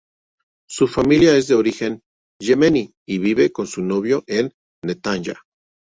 [0.67, 2.01] Su familia es de origen
[2.41, 4.51] yemení y vive con su novio en
[4.83, 5.35] Netanya.